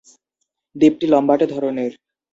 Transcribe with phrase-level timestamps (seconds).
[0.75, 1.91] দ্বীপটি লম্বাটে ধরনের।